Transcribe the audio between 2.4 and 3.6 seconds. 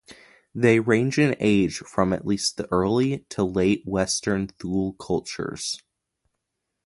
the Early to